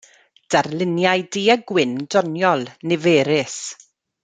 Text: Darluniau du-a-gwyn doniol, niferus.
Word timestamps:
Darluniau 0.53 1.25
du-a-gwyn 1.35 1.93
doniol, 2.15 2.65
niferus. 2.93 3.55